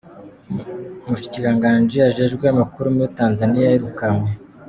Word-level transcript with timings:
Umushikiranganji 1.05 1.97
ajejwe 2.07 2.45
amakuru 2.53 2.85
muri 2.95 3.09
Tanzaniya 3.19 3.67
yirukanywe. 3.71 4.29